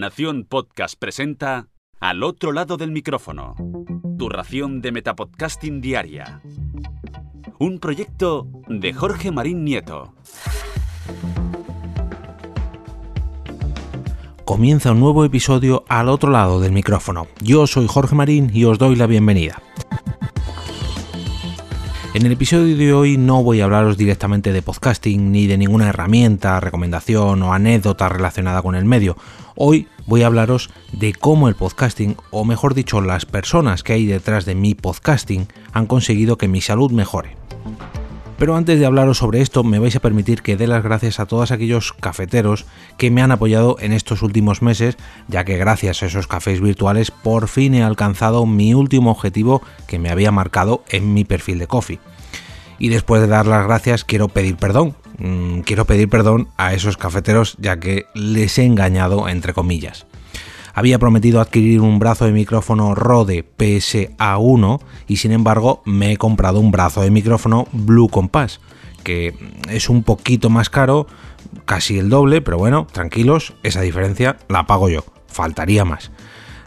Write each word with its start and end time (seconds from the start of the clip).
Nación 0.00 0.46
Podcast 0.48 0.94
presenta 0.98 1.68
Al 2.00 2.22
otro 2.22 2.52
lado 2.52 2.78
del 2.78 2.90
micrófono. 2.90 3.54
Tu 4.18 4.30
ración 4.30 4.80
de 4.80 4.92
Metapodcasting 4.92 5.82
Diaria. 5.82 6.40
Un 7.58 7.78
proyecto 7.80 8.48
de 8.66 8.94
Jorge 8.94 9.30
Marín 9.30 9.62
Nieto. 9.62 10.14
Comienza 14.46 14.92
un 14.92 15.00
nuevo 15.00 15.22
episodio 15.26 15.84
al 15.86 16.08
otro 16.08 16.30
lado 16.30 16.60
del 16.60 16.72
micrófono. 16.72 17.26
Yo 17.42 17.66
soy 17.66 17.86
Jorge 17.86 18.14
Marín 18.14 18.50
y 18.54 18.64
os 18.64 18.78
doy 18.78 18.96
la 18.96 19.06
bienvenida. 19.06 19.60
En 22.12 22.26
el 22.26 22.32
episodio 22.32 22.76
de 22.76 22.92
hoy 22.92 23.16
no 23.16 23.44
voy 23.44 23.60
a 23.60 23.66
hablaros 23.66 23.96
directamente 23.96 24.52
de 24.52 24.62
podcasting 24.62 25.30
ni 25.30 25.46
de 25.46 25.56
ninguna 25.56 25.90
herramienta, 25.90 26.58
recomendación 26.58 27.40
o 27.44 27.52
anécdota 27.52 28.08
relacionada 28.08 28.62
con 28.62 28.74
el 28.74 28.84
medio. 28.84 29.16
Hoy 29.54 29.86
voy 30.06 30.24
a 30.24 30.26
hablaros 30.26 30.70
de 30.90 31.12
cómo 31.12 31.48
el 31.48 31.54
podcasting, 31.54 32.16
o 32.32 32.44
mejor 32.44 32.74
dicho, 32.74 33.00
las 33.00 33.26
personas 33.26 33.84
que 33.84 33.92
hay 33.92 34.06
detrás 34.06 34.44
de 34.44 34.56
mi 34.56 34.74
podcasting, 34.74 35.46
han 35.72 35.86
conseguido 35.86 36.36
que 36.36 36.48
mi 36.48 36.60
salud 36.60 36.90
mejore. 36.90 37.36
Pero 38.40 38.56
antes 38.56 38.80
de 38.80 38.86
hablaros 38.86 39.18
sobre 39.18 39.42
esto, 39.42 39.64
me 39.64 39.78
vais 39.78 39.94
a 39.96 40.00
permitir 40.00 40.40
que 40.40 40.56
dé 40.56 40.66
las 40.66 40.82
gracias 40.82 41.20
a 41.20 41.26
todos 41.26 41.50
aquellos 41.50 41.92
cafeteros 41.92 42.64
que 42.96 43.10
me 43.10 43.20
han 43.20 43.32
apoyado 43.32 43.76
en 43.80 43.92
estos 43.92 44.22
últimos 44.22 44.62
meses, 44.62 44.96
ya 45.28 45.44
que 45.44 45.58
gracias 45.58 46.02
a 46.02 46.06
esos 46.06 46.26
cafés 46.26 46.62
virtuales 46.62 47.10
por 47.10 47.48
fin 47.48 47.74
he 47.74 47.82
alcanzado 47.82 48.46
mi 48.46 48.72
último 48.72 49.10
objetivo 49.10 49.60
que 49.86 49.98
me 49.98 50.08
había 50.08 50.32
marcado 50.32 50.84
en 50.88 51.12
mi 51.12 51.24
perfil 51.24 51.58
de 51.58 51.66
Coffee. 51.66 52.00
Y 52.78 52.88
después 52.88 53.20
de 53.20 53.28
dar 53.28 53.46
las 53.46 53.66
gracias, 53.66 54.04
quiero 54.04 54.28
pedir 54.28 54.56
perdón. 54.56 54.96
Mm, 55.18 55.60
quiero 55.60 55.84
pedir 55.84 56.08
perdón 56.08 56.48
a 56.56 56.72
esos 56.72 56.96
cafeteros, 56.96 57.58
ya 57.60 57.78
que 57.78 58.06
les 58.14 58.56
he 58.58 58.64
engañado, 58.64 59.28
entre 59.28 59.52
comillas 59.52 60.06
había 60.74 60.98
prometido 60.98 61.40
adquirir 61.40 61.80
un 61.80 61.98
brazo 61.98 62.24
de 62.24 62.32
micrófono 62.32 62.94
Rode 62.94 63.44
PSA1 63.56 64.80
y 65.06 65.16
sin 65.16 65.32
embargo 65.32 65.82
me 65.84 66.12
he 66.12 66.16
comprado 66.16 66.60
un 66.60 66.70
brazo 66.70 67.02
de 67.02 67.10
micrófono 67.10 67.66
Blue 67.72 68.08
Compass, 68.08 68.60
que 69.02 69.34
es 69.68 69.88
un 69.88 70.02
poquito 70.02 70.50
más 70.50 70.70
caro, 70.70 71.06
casi 71.64 71.98
el 71.98 72.08
doble, 72.08 72.42
pero 72.42 72.58
bueno, 72.58 72.86
tranquilos, 72.90 73.54
esa 73.62 73.80
diferencia 73.80 74.36
la 74.48 74.66
pago 74.66 74.88
yo, 74.88 75.04
faltaría 75.26 75.84
más. 75.84 76.10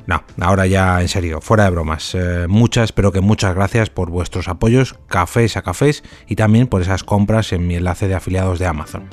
No, 0.05 0.23
ahora 0.41 0.67
ya 0.67 1.01
en 1.01 1.07
serio, 1.07 1.39
fuera 1.39 1.63
de 1.63 1.69
bromas. 1.69 2.13
Eh, 2.13 2.47
muchas, 2.49 2.91
pero 2.91 3.11
que 3.11 3.21
muchas 3.21 3.55
gracias 3.55 3.89
por 3.89 4.09
vuestros 4.09 4.47
apoyos, 4.47 4.95
cafés 5.07 5.55
a 5.55 5.61
cafés 5.61 6.03
y 6.27 6.35
también 6.35 6.67
por 6.67 6.81
esas 6.81 7.03
compras 7.03 7.53
en 7.53 7.67
mi 7.67 7.75
enlace 7.75 8.07
de 8.07 8.15
afiliados 8.15 8.59
de 8.59 8.65
Amazon. 8.65 9.03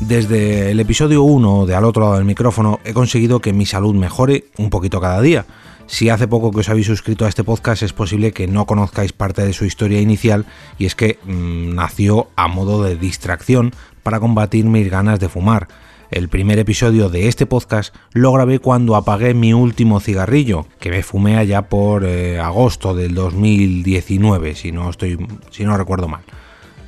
Desde 0.00 0.70
el 0.70 0.80
episodio 0.80 1.22
1 1.22 1.66
de 1.66 1.74
Al 1.74 1.84
otro 1.84 2.02
lado 2.02 2.16
del 2.16 2.24
micrófono 2.24 2.80
he 2.84 2.92
conseguido 2.92 3.40
que 3.40 3.52
mi 3.52 3.64
salud 3.64 3.94
mejore 3.94 4.46
un 4.58 4.68
poquito 4.68 5.00
cada 5.00 5.20
día. 5.20 5.46
Si 5.86 6.08
hace 6.08 6.26
poco 6.28 6.50
que 6.50 6.60
os 6.60 6.68
habéis 6.68 6.86
suscrito 6.86 7.24
a 7.24 7.28
este 7.28 7.44
podcast 7.44 7.82
es 7.82 7.92
posible 7.92 8.32
que 8.32 8.46
no 8.46 8.66
conozcáis 8.66 9.12
parte 9.12 9.44
de 9.44 9.52
su 9.52 9.64
historia 9.64 10.00
inicial 10.00 10.46
y 10.78 10.86
es 10.86 10.94
que 10.94 11.18
mm, 11.24 11.74
nació 11.74 12.28
a 12.36 12.48
modo 12.48 12.82
de 12.82 12.96
distracción 12.96 13.72
para 14.02 14.20
combatir 14.20 14.64
mis 14.64 14.90
ganas 14.90 15.20
de 15.20 15.28
fumar. 15.28 15.68
El 16.10 16.28
primer 16.28 16.58
episodio 16.58 17.08
de 17.08 17.28
este 17.28 17.46
podcast 17.46 17.94
lo 18.12 18.32
grabé 18.32 18.58
cuando 18.58 18.96
apagué 18.96 19.32
mi 19.32 19.52
último 19.52 20.00
cigarrillo, 20.00 20.66
que 20.80 20.90
me 20.90 21.02
fumé 21.02 21.36
allá 21.36 21.62
por 21.62 22.04
eh, 22.04 22.38
agosto 22.38 22.94
del 22.94 23.14
2019, 23.14 24.54
si 24.54 24.70
no 24.70 24.90
estoy, 24.90 25.26
si 25.50 25.64
no 25.64 25.76
recuerdo 25.76 26.08
mal. 26.08 26.22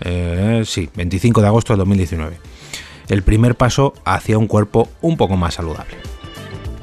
Eh, 0.00 0.62
sí, 0.66 0.90
25 0.94 1.40
de 1.40 1.46
agosto 1.46 1.72
del 1.72 1.78
2019 1.78 2.56
el 3.08 3.22
primer 3.22 3.56
paso 3.56 3.94
hacia 4.04 4.38
un 4.38 4.46
cuerpo 4.46 4.88
un 5.00 5.16
poco 5.16 5.36
más 5.36 5.54
saludable. 5.54 5.96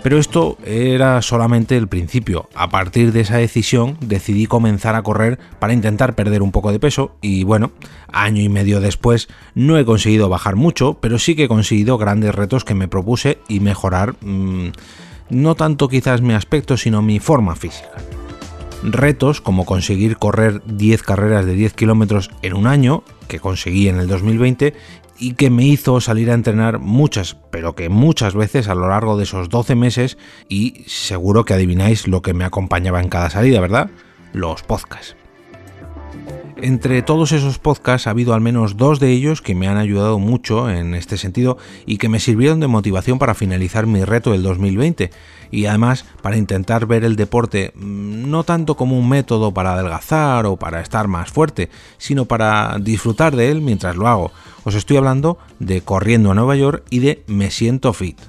Pero 0.04 0.18
esto 0.18 0.58
era 0.66 1.22
solamente 1.22 1.78
el 1.78 1.88
principio. 1.88 2.50
A 2.56 2.70
partir 2.70 3.14
de 3.14 3.22
esa 3.22 3.38
decisión 3.38 3.98
decidí 4.02 4.48
comenzar 4.48 4.96
a 4.96 5.02
correr 5.02 5.40
para 5.60 5.72
intentar 5.72 6.14
perder 6.14 6.42
un 6.42 6.52
poco 6.52 6.74
de 6.74 6.80
peso 6.80 7.16
y 7.22 7.46
bueno, 7.46 7.72
año 8.12 8.42
y 8.42 8.50
medio 8.50 8.82
después 8.82 9.30
no 9.56 9.78
he 9.78 9.86
conseguido 9.86 10.28
bajar 10.28 10.58
mucho, 10.58 10.96
pero 11.00 11.20
sí 11.20 11.36
que 11.36 11.46
he 11.46 11.48
conseguido 11.48 11.98
grandes 11.98 12.36
retos 12.36 12.66
que 12.66 12.76
me 12.76 12.90
propuse 12.90 13.40
y 13.48 13.62
mejorar 13.62 14.16
mm, 14.20 14.72
no 15.30 15.56
tanto 15.56 15.88
quizás 15.88 16.22
mi 16.22 16.34
aspecto, 16.34 16.76
sino 16.76 17.02
mi 17.02 17.20
forma 17.20 17.56
física. 17.56 17.92
Retos 18.84 19.42
como 19.42 19.66
conseguir 19.66 20.18
correr 20.18 20.62
10 20.66 21.04
carreras 21.04 21.46
de 21.46 21.54
10 21.54 21.74
kilómetros 21.74 22.32
en 22.42 22.54
un 22.54 22.68
año, 22.68 23.04
que 23.28 23.40
conseguí 23.40 23.88
en 23.88 23.98
el 23.98 24.08
2020, 24.08 24.74
y 25.18 25.36
que 25.36 25.50
me 25.50 25.66
hizo 25.66 26.02
salir 26.02 26.30
a 26.30 26.34
entrenar 26.34 26.80
muchas, 26.80 27.38
pero 27.50 27.76
que 27.76 27.90
muchas 27.90 28.36
veces 28.36 28.68
a 28.68 28.76
lo 28.76 28.90
largo 28.90 29.16
de 29.18 29.24
esos 29.24 29.50
12 29.50 29.76
meses 29.76 30.18
y 30.50 30.84
seguro 30.88 31.46
que 31.46 31.54
adivináis 31.54 32.08
lo 32.08 32.22
que 32.22 32.34
me 32.34 32.44
acompañaba 32.44 33.00
en 33.00 33.10
cada 33.10 33.30
salida, 33.30 33.62
¿verdad? 33.62 33.90
Los 34.34 34.64
podcasts. 34.64 35.16
Entre 36.58 37.02
todos 37.02 37.32
esos 37.32 37.58
podcasts 37.60 38.08
ha 38.08 38.12
habido 38.12 38.34
al 38.34 38.42
menos 38.42 38.78
dos 38.78 39.00
de 39.00 39.10
ellos 39.10 39.42
que 39.42 39.56
me 39.56 39.68
han 39.68 39.78
ayudado 39.78 40.20
mucho 40.20 40.70
en 40.70 40.94
este 40.94 41.18
sentido 41.18 41.58
y 41.86 41.98
que 41.98 42.10
me 42.10 42.20
sirvieron 42.20 42.60
de 42.60 42.68
motivación 42.68 43.20
para 43.20 43.34
finalizar 43.34 43.88
mi 43.88 44.04
reto 44.06 44.32
del 44.32 44.44
2020 44.44 45.10
y 45.52 45.66
además 45.66 46.06
para 46.22 46.38
intentar 46.38 46.86
ver 46.86 47.04
el 47.04 47.16
deporte 47.16 47.74
mm, 47.76 48.30
no 48.30 48.44
tanto 48.44 48.76
como 48.76 48.98
un 48.98 49.10
método 49.10 49.54
para 49.54 49.74
adelgazar 49.74 50.46
o 50.46 50.58
para 50.58 50.82
estar 50.82 51.08
más 51.08 51.32
fuerte, 51.32 51.70
sino 51.98 52.26
para 52.26 52.78
disfrutar 52.80 53.36
de 53.36 53.50
él 53.50 53.62
mientras 53.62 53.96
lo 53.96 54.08
hago. 54.08 54.32
Os 54.64 54.76
estoy 54.76 54.98
hablando 54.98 55.40
de 55.60 55.82
Corriendo 55.82 56.32
a 56.32 56.36
Nueva 56.36 56.56
York 56.56 56.84
y 56.90 57.00
de 57.00 57.24
Me 57.28 57.52
siento 57.52 57.94
fit. 57.94 58.20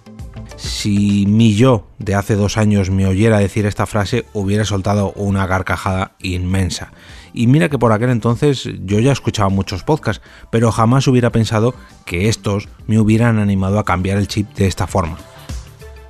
Si 0.56 1.26
mi 1.26 1.54
yo 1.54 1.88
de 1.98 2.14
hace 2.14 2.36
dos 2.36 2.56
años 2.56 2.90
me 2.90 3.06
oyera 3.06 3.38
decir 3.38 3.66
esta 3.66 3.86
frase, 3.86 4.24
hubiera 4.32 4.64
soltado 4.64 5.12
una 5.12 5.48
carcajada 5.48 6.12
inmensa. 6.20 6.92
Y 7.34 7.48
mira 7.48 7.68
que 7.68 7.78
por 7.80 7.92
aquel 7.92 8.10
entonces 8.10 8.70
yo 8.84 9.00
ya 9.00 9.10
escuchaba 9.10 9.48
muchos 9.48 9.82
podcasts, 9.82 10.22
pero 10.50 10.70
jamás 10.70 11.08
hubiera 11.08 11.30
pensado 11.30 11.74
que 12.06 12.28
estos 12.28 12.68
me 12.86 13.00
hubieran 13.00 13.40
animado 13.40 13.80
a 13.80 13.84
cambiar 13.84 14.18
el 14.18 14.28
chip 14.28 14.54
de 14.54 14.68
esta 14.68 14.86
forma. 14.86 15.18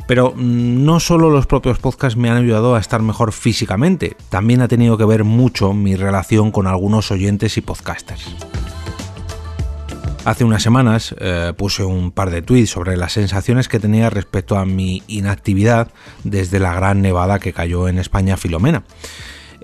Pero 0.06 0.34
mm, 0.36 0.84
no 0.84 1.00
solo 1.00 1.30
los 1.30 1.46
propios 1.46 1.78
podcasts 1.78 2.18
me 2.18 2.28
han 2.28 2.36
ayudado 2.36 2.74
a 2.74 2.80
estar 2.80 3.00
mejor 3.00 3.32
físicamente, 3.32 4.18
también 4.28 4.60
ha 4.60 4.68
tenido 4.68 4.98
que 4.98 5.06
ver 5.06 5.24
mucho 5.24 5.72
mi 5.72 5.96
relación 5.96 6.50
con 6.50 6.66
algunos 6.66 7.10
oyentes 7.10 7.56
y 7.56 7.62
podcasters. 7.62 8.36
Hace 10.26 10.44
unas 10.44 10.62
semanas 10.62 11.14
eh, 11.20 11.52
puse 11.56 11.84
un 11.84 12.10
par 12.10 12.30
de 12.30 12.42
tweets 12.42 12.70
sobre 12.70 12.96
las 12.96 13.12
sensaciones 13.12 13.68
que 13.68 13.80
tenía 13.80 14.08
respecto 14.08 14.58
a 14.58 14.64
mi 14.64 15.02
inactividad 15.06 15.88
desde 16.22 16.60
la 16.60 16.74
gran 16.74 17.02
nevada 17.02 17.38
que 17.38 17.52
cayó 17.52 17.88
en 17.88 17.98
España 17.98 18.36
Filomena. 18.38 18.84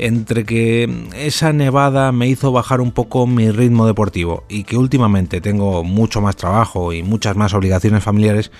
Entre 0.02 0.44
que 0.46 0.88
esa 1.14 1.52
nevada 1.52 2.10
me 2.10 2.26
hizo 2.26 2.52
bajar 2.52 2.80
un 2.80 2.90
poco 2.90 3.26
mi 3.26 3.50
ritmo 3.50 3.86
deportivo 3.86 4.44
y 4.48 4.64
que 4.64 4.78
últimamente 4.78 5.42
tengo 5.42 5.84
mucho 5.84 6.22
más 6.22 6.36
trabajo 6.36 6.94
y 6.94 7.02
muchas 7.02 7.36
más 7.36 7.52
obligaciones 7.52 8.02
familiares, 8.02 8.50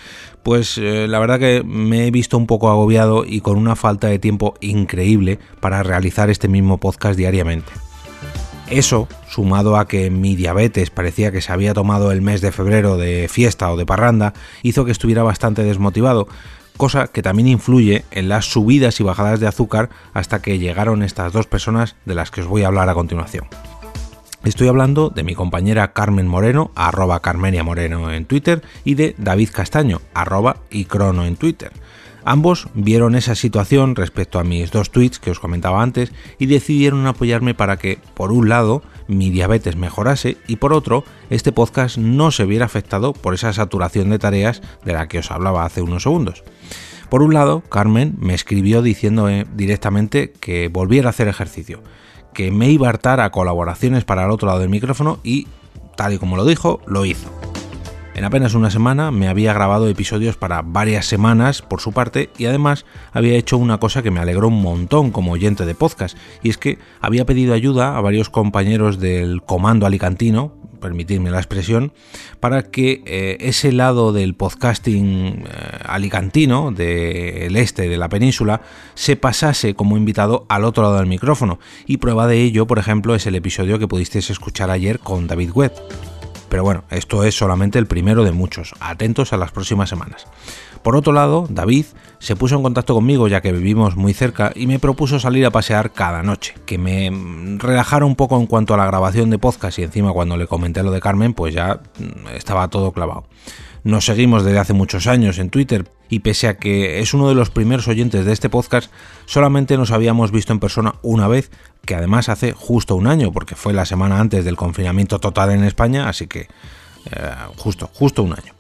pues 0.43 0.77
eh, 0.77 1.09
la 1.09 1.19
verdad 1.19 1.39
que 1.39 1.63
me 1.65 2.07
he 2.07 2.11
visto 2.11 2.37
un 2.37 2.47
poco 2.47 2.69
agobiado 2.69 3.25
y 3.25 3.41
con 3.41 3.57
una 3.57 3.75
falta 3.75 4.09
de 4.09 4.19
tiempo 4.19 4.53
increíble 4.61 5.39
para 5.61 5.83
realizar 5.83 6.29
este 6.29 6.47
mismo 6.47 6.77
podcast 6.77 7.17
diariamente. 7.17 7.73
Eso, 8.69 9.09
sumado 9.27 9.79
a 9.79 9.89
que 9.89 10.11
mi 10.11 10.37
diabetes 10.37 10.91
parecía 10.91 11.33
que 11.33 11.41
se 11.41 11.53
había 11.53 11.73
tomado 11.73 12.13
el 12.13 12.21
mes 12.21 12.43
de 12.43 12.53
febrero 12.53 12.99
de 12.99 13.29
fiesta 13.29 13.73
o 13.73 13.79
de 13.79 13.87
parranda, 13.87 14.35
hizo 14.63 14.85
que 14.85 14.93
estuviera 14.93 15.23
bastante 15.23 15.65
desmotivado, 15.65 16.29
cosa 16.77 17.09
que 17.09 17.23
también 17.23 17.49
influye 17.49 18.05
en 18.11 18.29
las 18.29 18.47
subidas 18.47 19.01
y 19.01 19.03
bajadas 19.03 19.41
de 19.41 19.47
azúcar 19.47 19.91
hasta 20.15 20.41
que 20.41 20.59
llegaron 20.59 21.03
estas 21.03 21.33
dos 21.33 21.47
personas 21.47 21.97
de 22.05 22.15
las 22.15 22.31
que 22.31 22.41
os 22.41 22.47
voy 22.47 22.63
a 22.63 22.69
hablar 22.69 22.89
a 22.89 22.95
continuación. 22.95 23.47
Estoy 24.43 24.69
hablando 24.69 25.11
de 25.11 25.23
mi 25.23 25.35
compañera 25.35 25.93
Carmen 25.93 26.27
Moreno, 26.27 26.71
arroba 26.75 27.21
Carmenia 27.21 27.63
Moreno 27.63 28.11
en 28.11 28.25
Twitter, 28.25 28.63
y 28.85 28.95
de 28.95 29.15
David 29.19 29.51
Castaño, 29.53 30.01
arroba 30.15 30.57
y 30.71 30.87
crono 30.87 31.27
en 31.27 31.37
Twitter. 31.37 31.73
Ambos 32.25 32.69
vieron 32.75 33.15
esa 33.15 33.35
situación 33.35 33.97
respecto 33.97 34.39
a 34.39 34.45
mis 34.45 34.71
dos 34.71 34.91
tweets 34.91 35.19
que 35.19 35.31
os 35.31 35.41
comentaba 35.41 35.83
antes 35.83 36.13
y 36.39 36.47
decidieron 36.47 37.07
apoyarme 37.07 37.55
para 37.55 37.79
que, 37.79 37.99
por 38.15 38.33
un 38.33 38.49
lado, 38.49 38.83
mi 39.09 39.31
diabetes 39.31 39.77
mejorase 39.77 40.37
y 40.47 40.57
por 40.57 40.73
otro, 40.73 41.05
este 41.31 41.53
podcast 41.53 41.97
no 41.99 42.31
se 42.31 42.45
viera 42.45 42.67
afectado 42.67 43.13
por 43.13 43.35
esa 43.35 43.53
saturación 43.53 44.11
de 44.11 44.19
tareas 44.19 44.63
de 44.85 44.93
la 44.93 45.09
que 45.09 45.19
os 45.19 45.31
hablaba 45.31 45.65
hace 45.65 45.83
unos 45.83 46.03
segundos. 46.03 46.45
Por 47.09 47.23
un 47.23 47.35
lado, 47.35 47.63
Carmen 47.63 48.15
me 48.19 48.35
escribió 48.35 48.83
diciendo 48.83 49.29
directamente 49.55 50.33
que 50.33 50.69
volviera 50.69 51.09
a 51.09 51.11
hacer 51.11 51.27
ejercicio, 51.27 51.83
que 52.33 52.53
me 52.53 52.71
iba 52.71 52.87
a 52.87 52.91
hartar 52.91 53.21
a 53.21 53.31
colaboraciones 53.31 54.05
para 54.05 54.25
el 54.25 54.31
otro 54.31 54.47
lado 54.47 54.61
del 54.61 54.69
micrófono 54.69 55.19
y, 55.25 55.49
tal 55.97 56.13
y 56.13 56.19
como 56.19 56.37
lo 56.37 56.45
dijo, 56.45 56.81
lo 56.87 57.05
hizo. 57.05 57.40
En 58.21 58.27
apenas 58.27 58.53
una 58.53 58.71
semana 58.71 59.11
me 59.11 59.29
había 59.29 59.55
grabado 59.55 59.89
episodios 59.89 60.37
para 60.37 60.61
varias 60.61 61.07
semanas 61.07 61.63
por 61.63 61.81
su 61.81 61.93
parte 61.93 62.29
y 62.37 62.45
además 62.45 62.85
había 63.13 63.33
hecho 63.33 63.57
una 63.57 63.79
cosa 63.81 64.03
que 64.03 64.11
me 64.11 64.21
alegró 64.21 64.49
un 64.49 64.61
montón 64.61 65.11
como 65.11 65.33
oyente 65.33 65.65
de 65.65 65.75
podcast 65.75 66.19
y 66.43 66.51
es 66.51 66.59
que 66.59 66.77
había 67.01 67.25
pedido 67.25 67.55
ayuda 67.55 67.97
a 67.97 68.01
varios 68.03 68.29
compañeros 68.29 69.01
del 69.01 69.41
comando 69.41 69.87
alicantino 69.87 70.53
permitidme 70.81 71.31
la 71.31 71.39
expresión, 71.39 71.93
para 72.41 72.65
que 72.65 73.03
eh, 73.07 73.37
ese 73.41 73.71
lado 73.71 74.13
del 74.15 74.35
podcasting 74.35 75.45
eh, 75.47 75.79
alicantino, 75.85 76.73
del 76.73 77.55
este 77.57 77.87
de 77.87 77.99
la 77.99 78.09
península, 78.09 78.63
se 78.95 79.17
pasase 79.17 79.75
como 79.75 79.99
invitado 79.99 80.47
al 80.49 80.65
otro 80.65 80.83
lado 80.83 80.97
del 80.97 81.07
micrófono. 81.07 81.59
Y 81.87 81.99
prueba 81.99 82.27
de 82.27 82.41
ello, 82.41 82.67
por 82.67 82.79
ejemplo, 82.79 83.15
es 83.15 83.27
el 83.27 83.35
episodio 83.35 83.79
que 83.79 83.89
pudisteis 83.89 84.31
escuchar 84.31 84.71
ayer 84.71 85.01
con 85.01 85.27
David 85.27 85.51
Webb. 85.53 85.73
Pero 86.51 86.65
bueno, 86.65 86.85
esto 86.91 87.25
es 87.25 87.35
solamente 87.37 87.79
el 87.79 87.87
primero 87.87 88.25
de 88.25 88.33
muchos. 88.33 88.75
Atentos 88.81 89.33
a 89.33 89.39
las 89.39 89.53
próximas 89.53 89.89
semanas. 89.89 90.27
Por 90.83 90.97
otro 90.97 91.13
lado, 91.13 91.47
David 91.49 91.87
se 92.19 92.37
puso 92.37 92.57
en 92.57 92.63
contacto 92.63 92.93
conmigo 92.93 93.29
ya 93.29 93.41
que 93.41 93.53
vivimos 93.53 93.97
muy 93.97 94.13
cerca 94.13 94.53
y 94.55 94.67
me 94.67 94.79
propuso 94.79 95.21
salir 95.21 95.47
a 95.47 95.51
pasear 95.51 95.93
cada 95.93 96.23
noche, 96.23 96.55
que 96.67 96.77
me 96.77 97.11
relajara 97.59 98.05
un 98.05 98.17
poco 98.17 98.39
en 98.39 98.47
cuanto 98.47 98.75
a 98.75 98.77
la 98.77 98.87
grabación 98.87 99.31
de 99.31 99.39
podcast 99.39 99.79
y 99.79 99.85
encima 99.85 100.13
cuando 100.13 100.37
le 100.37 100.47
comenté 100.47 100.83
lo 100.83 100.91
de 100.91 101.01
Carmen 101.01 101.35
pues 101.35 101.55
ya 101.55 101.81
mm, 101.99 102.35
estaba 102.35 102.69
todo 102.69 102.93
clavado. 102.93 103.25
Nos 103.85 104.05
seguimos 104.05 104.45
desde 104.45 104.59
hace 104.59 104.73
muchos 104.73 105.07
años 105.07 105.39
en 105.39 105.51
Twitter 105.51 105.87
y 106.11 106.19
pese 106.19 106.49
a 106.49 106.59
que 106.59 107.01
es 107.01 107.15
uno 107.15 107.29
de 107.29 107.35
los 107.35 107.51
primeros 107.51 107.89
oyentes 107.89 108.27
de 108.27 108.33
este 108.33 108.51
podcast, 108.51 108.91
solamente 109.25 109.79
nos 109.79 109.93
habíamos 109.93 110.33
visto 110.33 110.53
en 110.53 110.61
persona 110.61 110.97
una 111.03 111.29
vez, 111.29 111.51
que 111.87 111.95
además 111.95 112.29
hace 112.29 112.53
justo 112.53 112.97
un 112.97 113.07
año, 113.07 113.33
porque 113.33 113.55
fue 113.55 113.73
la 113.73 113.87
semana 113.87 114.21
antes 114.21 114.45
del 114.45 114.57
confinamiento 114.57 115.21
total 115.21 115.51
en 115.53 115.65
España, 115.65 116.09
así 116.09 116.27
que 116.27 116.41
eh, 116.41 117.31
justo, 117.57 117.89
justo 117.95 118.23
un 118.23 118.33
año. 118.33 118.53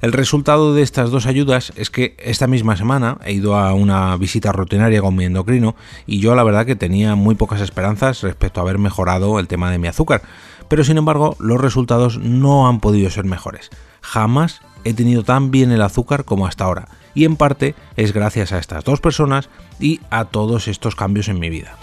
El 0.00 0.12
resultado 0.12 0.74
de 0.74 0.82
estas 0.82 1.10
dos 1.10 1.26
ayudas 1.26 1.72
es 1.74 1.90
que 1.90 2.14
esta 2.18 2.46
misma 2.46 2.76
semana 2.76 3.18
he 3.24 3.32
ido 3.32 3.56
a 3.56 3.74
una 3.74 4.16
visita 4.16 4.52
rutinaria 4.52 5.00
con 5.00 5.16
mi 5.16 5.24
endocrino 5.24 5.74
y 6.06 6.20
yo 6.20 6.36
la 6.36 6.44
verdad 6.44 6.66
que 6.66 6.76
tenía 6.76 7.16
muy 7.16 7.34
pocas 7.34 7.60
esperanzas 7.60 8.22
respecto 8.22 8.60
a 8.60 8.62
haber 8.62 8.78
mejorado 8.78 9.40
el 9.40 9.48
tema 9.48 9.72
de 9.72 9.78
mi 9.78 9.88
azúcar, 9.88 10.22
pero 10.68 10.84
sin 10.84 10.98
embargo 10.98 11.36
los 11.40 11.60
resultados 11.60 12.18
no 12.18 12.68
han 12.68 12.78
podido 12.78 13.10
ser 13.10 13.24
mejores. 13.24 13.70
Jamás 14.00 14.60
he 14.84 14.94
tenido 14.94 15.24
tan 15.24 15.50
bien 15.50 15.70
el 15.72 15.82
azúcar 15.82 16.24
como 16.24 16.46
hasta 16.46 16.64
ahora 16.64 16.88
y 17.14 17.24
en 17.24 17.36
parte 17.36 17.74
es 17.96 18.12
gracias 18.12 18.52
a 18.52 18.58
estas 18.58 18.84
dos 18.84 19.00
personas 19.00 19.48
y 19.80 20.00
a 20.10 20.26
todos 20.26 20.68
estos 20.68 20.94
cambios 20.94 21.28
en 21.28 21.40
mi 21.40 21.50
vida. 21.50 21.76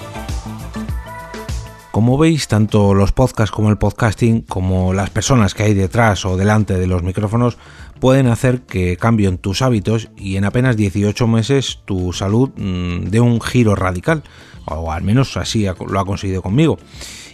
Como 1.92 2.18
veis, 2.18 2.50
tanto 2.50 2.94
los 2.94 3.14
podcasts 3.14 3.56
como 3.56 3.70
el 3.70 3.78
podcasting, 3.78 4.42
como 4.42 4.94
las 4.94 5.10
personas 5.10 5.54
que 5.54 5.64
hay 5.64 5.74
detrás 5.74 6.26
o 6.26 6.36
delante 6.36 6.78
de 6.78 6.88
los 6.88 7.04
micrófonos, 7.04 7.58
pueden 8.02 8.28
hacer 8.28 8.62
que 8.62 8.98
cambien 8.98 9.38
tus 9.38 9.62
hábitos 9.62 10.10
y 10.18 10.36
en 10.36 10.44
apenas 10.44 10.76
18 10.76 11.26
meses 11.28 11.80
tu 11.86 12.12
salud 12.12 12.50
mm, 12.58 13.06
dé 13.06 13.22
un 13.22 13.40
giro 13.40 13.76
radical, 13.76 14.24
o 14.66 14.92
al 14.92 15.04
menos 15.04 15.38
así 15.38 15.66
lo 15.88 16.00
ha 16.00 16.06
conseguido 16.06 16.42
conmigo. 16.42 16.78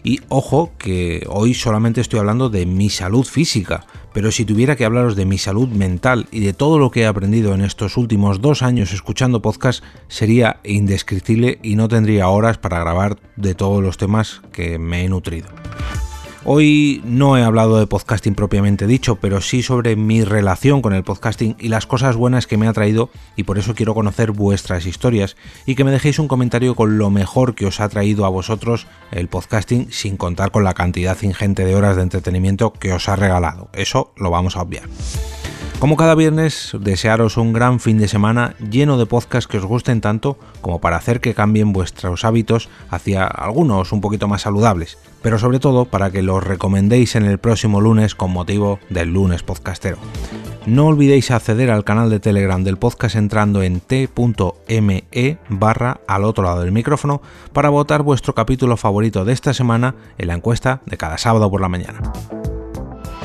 Y 0.03 0.19
ojo 0.29 0.71
que 0.77 1.25
hoy 1.29 1.53
solamente 1.53 2.01
estoy 2.01 2.19
hablando 2.19 2.49
de 2.49 2.65
mi 2.65 2.89
salud 2.89 3.25
física, 3.25 3.85
pero 4.13 4.31
si 4.31 4.45
tuviera 4.45 4.75
que 4.75 4.85
hablaros 4.85 5.15
de 5.15 5.25
mi 5.25 5.37
salud 5.37 5.69
mental 5.69 6.27
y 6.31 6.39
de 6.39 6.53
todo 6.53 6.79
lo 6.79 6.91
que 6.91 7.01
he 7.01 7.05
aprendido 7.05 7.53
en 7.53 7.61
estos 7.61 7.97
últimos 7.97 8.41
dos 8.41 8.61
años 8.63 8.93
escuchando 8.93 9.41
podcast, 9.41 9.83
sería 10.07 10.59
indescriptible 10.63 11.59
y 11.61 11.75
no 11.75 11.87
tendría 11.87 12.29
horas 12.29 12.57
para 12.57 12.79
grabar 12.79 13.17
de 13.35 13.55
todos 13.55 13.83
los 13.83 13.97
temas 13.97 14.41
que 14.51 14.79
me 14.79 15.05
he 15.05 15.09
nutrido. 15.09 15.47
Hoy 16.43 17.01
no 17.05 17.37
he 17.37 17.43
hablado 17.43 17.77
de 17.77 17.85
podcasting 17.85 18.33
propiamente 18.33 18.87
dicho, 18.87 19.17
pero 19.17 19.41
sí 19.41 19.61
sobre 19.61 19.95
mi 19.95 20.23
relación 20.23 20.81
con 20.81 20.93
el 20.93 21.03
podcasting 21.03 21.55
y 21.59 21.67
las 21.67 21.85
cosas 21.85 22.15
buenas 22.15 22.47
que 22.47 22.57
me 22.57 22.67
ha 22.67 22.73
traído 22.73 23.11
y 23.35 23.43
por 23.43 23.59
eso 23.59 23.75
quiero 23.75 23.93
conocer 23.93 24.31
vuestras 24.31 24.87
historias 24.87 25.37
y 25.67 25.75
que 25.75 25.83
me 25.83 25.91
dejéis 25.91 26.17
un 26.17 26.27
comentario 26.27 26.73
con 26.73 26.97
lo 26.97 27.11
mejor 27.11 27.53
que 27.53 27.67
os 27.67 27.79
ha 27.79 27.89
traído 27.89 28.25
a 28.25 28.29
vosotros 28.29 28.87
el 29.11 29.27
podcasting 29.27 29.91
sin 29.91 30.17
contar 30.17 30.49
con 30.49 30.63
la 30.63 30.73
cantidad 30.73 31.21
ingente 31.21 31.63
de 31.63 31.75
horas 31.75 31.95
de 31.95 32.01
entretenimiento 32.01 32.73
que 32.73 32.91
os 32.91 33.07
ha 33.07 33.15
regalado. 33.15 33.69
Eso 33.73 34.11
lo 34.17 34.31
vamos 34.31 34.55
a 34.57 34.63
obviar. 34.63 34.85
Como 35.81 35.97
cada 35.97 36.13
viernes, 36.13 36.77
desearos 36.79 37.37
un 37.37 37.53
gran 37.53 37.79
fin 37.79 37.97
de 37.97 38.07
semana 38.07 38.53
lleno 38.59 38.99
de 38.99 39.07
podcasts 39.07 39.47
que 39.47 39.57
os 39.57 39.65
gusten 39.65 39.99
tanto 39.99 40.37
como 40.61 40.79
para 40.79 40.97
hacer 40.97 41.21
que 41.21 41.33
cambien 41.33 41.73
vuestros 41.73 42.23
hábitos 42.23 42.69
hacia 42.91 43.25
algunos 43.25 43.91
un 43.91 43.99
poquito 43.99 44.27
más 44.27 44.43
saludables, 44.43 44.99
pero 45.23 45.39
sobre 45.39 45.57
todo 45.57 45.85
para 45.85 46.11
que 46.11 46.21
los 46.21 46.43
recomendéis 46.43 47.15
en 47.15 47.25
el 47.25 47.39
próximo 47.39 47.81
lunes 47.81 48.13
con 48.13 48.29
motivo 48.29 48.77
del 48.91 49.11
lunes 49.11 49.41
podcastero. 49.41 49.97
No 50.67 50.85
olvidéis 50.85 51.31
acceder 51.31 51.71
al 51.71 51.83
canal 51.83 52.11
de 52.11 52.19
Telegram 52.19 52.63
del 52.63 52.77
podcast 52.77 53.15
entrando 53.15 53.63
en 53.63 53.79
t.me 53.79 55.37
barra 55.49 55.99
al 56.07 56.25
otro 56.25 56.43
lado 56.43 56.61
del 56.61 56.71
micrófono 56.71 57.23
para 57.53 57.69
votar 57.69 58.03
vuestro 58.03 58.35
capítulo 58.35 58.77
favorito 58.77 59.25
de 59.25 59.33
esta 59.33 59.51
semana 59.55 59.95
en 60.19 60.27
la 60.27 60.35
encuesta 60.35 60.83
de 60.85 60.97
cada 60.97 61.17
sábado 61.17 61.49
por 61.49 61.59
la 61.59 61.69
mañana. 61.69 62.03